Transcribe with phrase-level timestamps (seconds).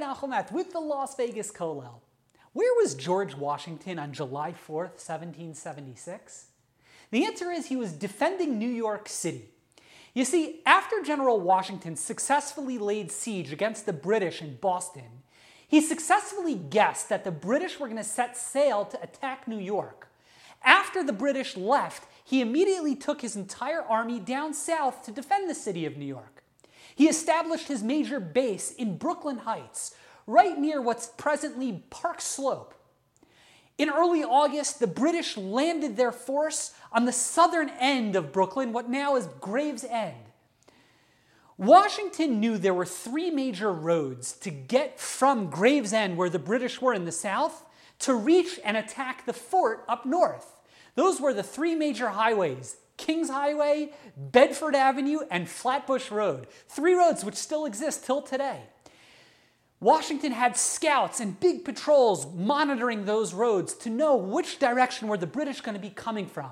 [0.00, 2.00] Nachum Meth with the Las Vegas Kollel.
[2.52, 6.46] Where was George Washington on July 4th, 1776?
[7.10, 9.50] The answer is he was defending New York City.
[10.14, 15.22] You see, after General Washington successfully laid siege against the British in Boston,
[15.68, 20.08] he successfully guessed that the British were going to set sail to attack New York.
[20.64, 25.54] After the British left, he immediately took his entire army down south to defend the
[25.54, 26.39] city of New York.
[26.94, 29.94] He established his major base in Brooklyn Heights,
[30.26, 32.74] right near what's presently Park Slope.
[33.78, 38.90] In early August, the British landed their force on the southern end of Brooklyn, what
[38.90, 40.16] now is Gravesend.
[41.56, 46.94] Washington knew there were three major roads to get from Gravesend, where the British were
[46.94, 47.64] in the south,
[48.00, 50.60] to reach and attack the fort up north.
[50.94, 56.46] Those were the three major highways Kings Highway, Bedford Avenue, and Flatbush Road.
[56.68, 58.60] Three roads which still exist till today.
[59.80, 65.26] Washington had scouts and big patrols monitoring those roads to know which direction were the
[65.26, 66.50] British going to be coming from.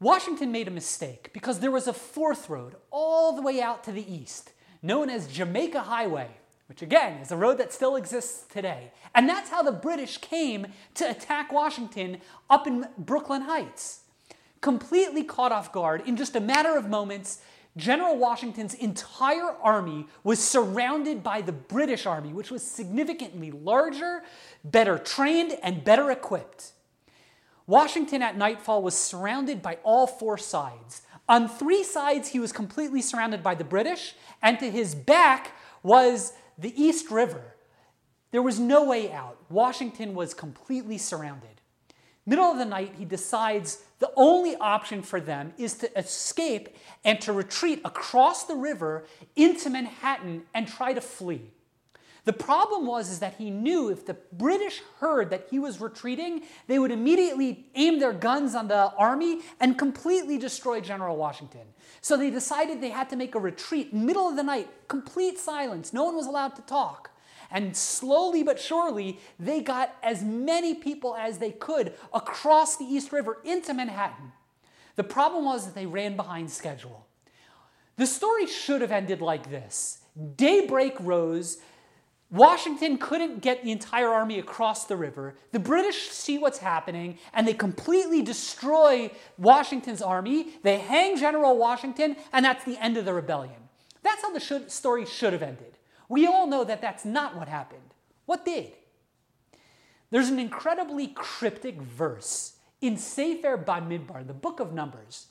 [0.00, 3.92] Washington made a mistake because there was a fourth road all the way out to
[3.92, 6.30] the east, known as Jamaica Highway,
[6.68, 8.90] which again is a road that still exists today.
[9.14, 12.18] And that's how the British came to attack Washington
[12.50, 14.00] up in Brooklyn Heights.
[14.60, 17.40] Completely caught off guard, in just a matter of moments,
[17.76, 24.22] General Washington's entire army was surrounded by the British army, which was significantly larger,
[24.64, 26.72] better trained, and better equipped.
[27.68, 31.02] Washington at nightfall was surrounded by all four sides.
[31.28, 36.32] On three sides, he was completely surrounded by the British, and to his back was
[36.56, 37.54] the East River.
[38.30, 39.38] There was no way out.
[39.50, 41.57] Washington was completely surrounded.
[42.28, 47.18] Middle of the night, he decides the only option for them is to escape and
[47.22, 51.50] to retreat across the river into Manhattan and try to flee.
[52.26, 56.42] The problem was is that he knew if the British heard that he was retreating,
[56.66, 61.66] they would immediately aim their guns on the army and completely destroy General Washington.
[62.02, 65.94] So they decided they had to make a retreat middle of the night, complete silence.
[65.94, 67.10] No one was allowed to talk.
[67.50, 73.12] And slowly but surely, they got as many people as they could across the East
[73.12, 74.32] River into Manhattan.
[74.96, 77.06] The problem was that they ran behind schedule.
[77.96, 79.98] The story should have ended like this
[80.36, 81.58] Daybreak rose.
[82.30, 85.34] Washington couldn't get the entire army across the river.
[85.52, 90.50] The British see what's happening and they completely destroy Washington's army.
[90.62, 93.56] They hang General Washington, and that's the end of the rebellion.
[94.02, 95.77] That's how the should, story should have ended.
[96.08, 97.94] We all know that that's not what happened.
[98.26, 98.72] What did?
[100.10, 105.26] There's an incredibly cryptic verse in Sefer Bamidbar, the book of Numbers.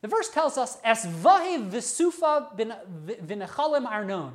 [0.00, 4.34] The verse tells us, "Es vahe v'sufa v'nechalim arnon."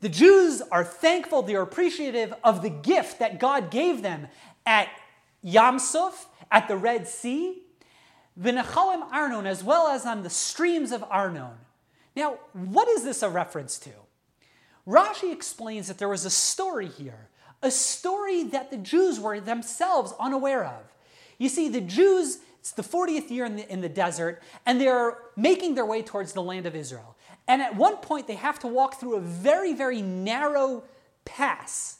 [0.00, 4.28] The Jews are thankful, they are appreciative of the gift that God gave them
[4.64, 4.88] at
[5.44, 7.62] Yamsuf, at the Red Sea,
[8.40, 11.58] v'nechalim arnon, as well as on the streams of Arnon.
[12.16, 13.90] Now, what is this a reference to?
[14.88, 17.28] Rashi explains that there was a story here,
[17.62, 20.82] a story that the Jews were themselves unaware of.
[21.36, 25.18] You see, the Jews, it's the 40th year in the, in the desert, and they're
[25.36, 27.16] making their way towards the land of Israel.
[27.46, 30.84] And at one point, they have to walk through a very, very narrow
[31.24, 31.98] pass.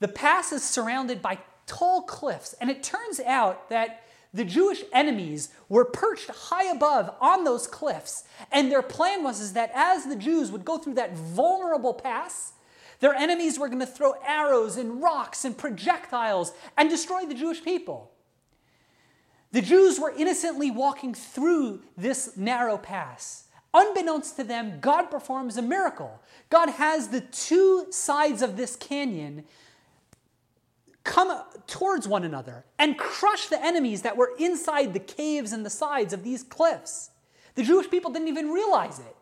[0.00, 4.02] The pass is surrounded by tall cliffs, and it turns out that
[4.34, 9.52] the Jewish enemies were perched high above on those cliffs, and their plan was is
[9.52, 12.52] that as the Jews would go through that vulnerable pass,
[13.00, 17.62] their enemies were going to throw arrows and rocks and projectiles and destroy the Jewish
[17.62, 18.12] people.
[19.50, 23.48] The Jews were innocently walking through this narrow pass.
[23.74, 26.22] Unbeknownst to them, God performs a miracle.
[26.48, 29.44] God has the two sides of this canyon
[31.04, 35.70] come towards one another and crush the enemies that were inside the caves and the
[35.70, 37.10] sides of these cliffs.
[37.54, 39.16] The Jewish people didn't even realize it.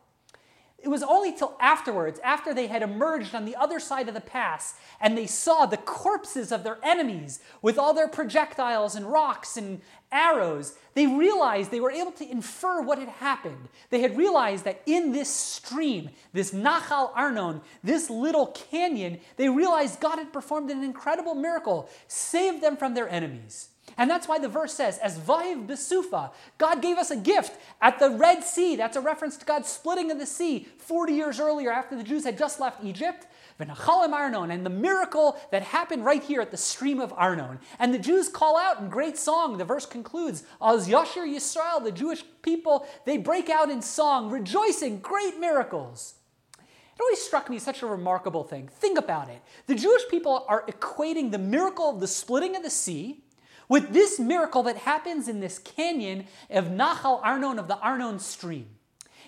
[0.83, 4.21] It was only till afterwards, after they had emerged on the other side of the
[4.21, 9.57] pass, and they saw the corpses of their enemies with all their projectiles and rocks
[9.57, 13.69] and arrows, they realized they were able to infer what had happened.
[13.91, 20.01] They had realized that in this stream, this Nachal Arnon, this little canyon, they realized
[20.01, 23.69] God had performed an incredible miracle, saved them from their enemies.
[24.01, 27.99] And that's why the verse says, as Vahiv Besufa, God gave us a gift at
[27.99, 28.75] the Red Sea.
[28.75, 32.25] That's a reference to God splitting of the sea 40 years earlier after the Jews
[32.25, 33.27] had just left Egypt.
[33.61, 37.59] V'nachalim Arnon, and the miracle that happened right here at the stream of Arnon.
[37.79, 39.59] And the Jews call out in great song.
[39.59, 45.01] The verse concludes, Az Yashir Yisrael, the Jewish people, they break out in song, rejoicing,
[45.01, 46.15] great miracles.
[46.59, 48.69] It always struck me such a remarkable thing.
[48.69, 49.43] Think about it.
[49.67, 53.25] The Jewish people are equating the miracle of the splitting of the sea
[53.71, 58.67] with this miracle that happens in this canyon of Nahal Arnon, of the Arnon stream.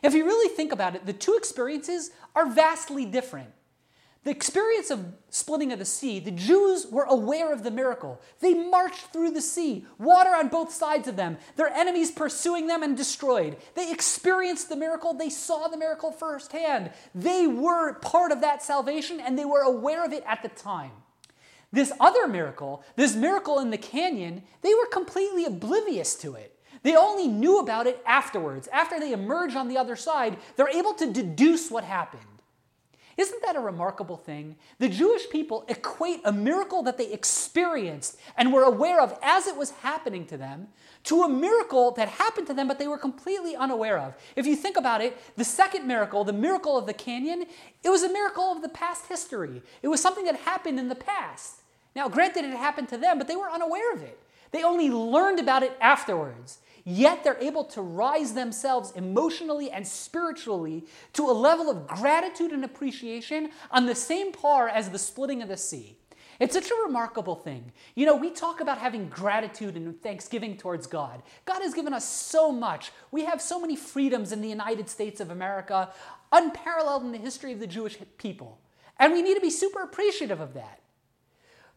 [0.03, 3.50] If you really think about it, the two experiences are vastly different.
[4.25, 8.21] The experience of splitting of the sea, the Jews were aware of the miracle.
[8.41, 12.83] They marched through the sea, water on both sides of them, their enemies pursuing them
[12.83, 13.56] and destroyed.
[13.75, 16.93] They experienced the miracle, they saw the miracle firsthand.
[17.15, 20.93] They were part of that salvation and they were aware of it at the time.
[21.73, 26.59] This other miracle, this miracle in the canyon, they were completely oblivious to it.
[26.83, 28.69] They only knew about it afterwards.
[28.73, 32.23] After they emerge on the other side, they're able to deduce what happened.
[33.17, 34.57] Isn't that a remarkable thing?
[34.79, 39.57] The Jewish people equate a miracle that they experienced and were aware of as it
[39.57, 40.69] was happening to them
[41.05, 44.15] to a miracle that happened to them but they were completely unaware of.
[44.35, 47.45] If you think about it, the second miracle, the miracle of the canyon,
[47.85, 49.63] it was a miracle of the past history.
[49.83, 51.62] It was something that happened in the past.
[51.94, 54.19] Now, granted, it happened to them, but they were unaware of it.
[54.50, 56.59] They only learned about it afterwards.
[56.85, 62.65] Yet they're able to rise themselves emotionally and spiritually to a level of gratitude and
[62.65, 65.97] appreciation on the same par as the splitting of the sea.
[66.41, 67.71] It's such a remarkable thing.
[67.94, 71.23] You know, we talk about having gratitude and thanksgiving towards God.
[71.44, 72.91] God has given us so much.
[73.12, 75.91] We have so many freedoms in the United States of America,
[76.33, 78.59] unparalleled in the history of the Jewish people.
[78.99, 80.81] And we need to be super appreciative of that.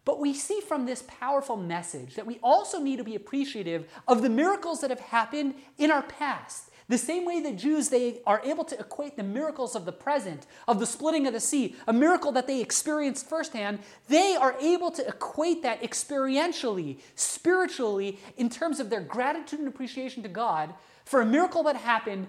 [0.05, 4.21] But we see from this powerful message that we also need to be appreciative of
[4.21, 6.69] the miracles that have happened in our past.
[6.87, 10.45] The same way the Jews they are able to equate the miracles of the present,
[10.67, 14.91] of the splitting of the sea, a miracle that they experienced firsthand, they are able
[14.91, 20.75] to equate that experientially, spiritually, in terms of their gratitude and appreciation to God
[21.05, 22.27] for a miracle that happened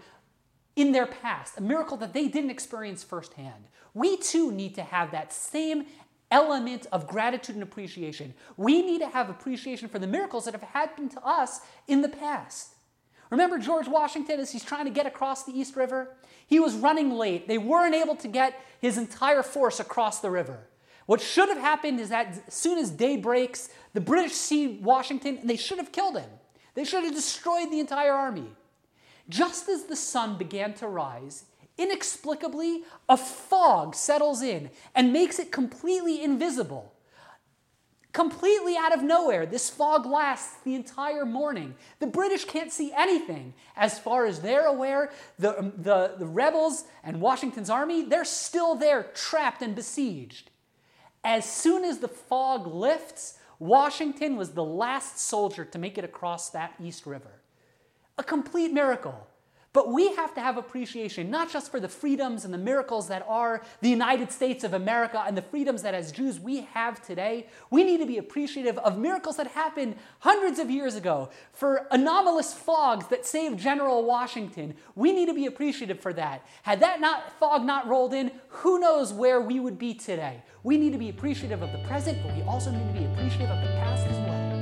[0.75, 3.69] in their past, a miracle that they didn't experience firsthand.
[3.93, 5.87] We too need to have that same
[6.31, 8.35] element of gratitude and appreciation.
[8.57, 12.09] We need to have appreciation for the miracles that have happened to us in the
[12.09, 12.75] past.
[13.31, 16.17] Remember George Washington as he's trying to get across the East River?
[16.47, 17.49] He was running late.
[17.49, 20.69] They weren't able to get his entire force across the river.
[21.07, 25.39] What should have happened is that as soon as day breaks, the British see Washington
[25.39, 26.31] and they should have killed him.
[26.75, 28.51] They should have destroyed the entire army.
[29.29, 31.45] Just as the sun began to rise,
[31.79, 36.93] Inexplicably, a fog settles in and makes it completely invisible.
[38.17, 41.75] Completely out of nowhere, this fog lasts the entire morning.
[41.99, 43.53] The British can't see anything.
[43.77, 48.75] As far as they're aware, the, um, the, the rebels and Washington's army, they're still
[48.75, 50.51] there, trapped and besieged.
[51.23, 56.49] As soon as the fog lifts, Washington was the last soldier to make it across
[56.51, 57.43] that East River.
[58.17, 59.27] A complete miracle.
[59.77, 63.23] But we have to have appreciation, not just for the freedoms and the miracles that
[63.29, 67.47] are the United States of America and the freedoms that as Jews we have today.
[67.69, 72.55] We need to be appreciative of miracles that happened hundreds of years ago, for anomalous
[72.55, 74.77] fogs that saved General Washington.
[74.95, 76.47] We need to be appreciative for that.
[76.63, 80.43] Had that not, fog not rolled in, who knows where we would be today.
[80.63, 83.51] We need to be appreciative of the present, but we also need to be appreciative
[83.51, 84.56] of the past as well.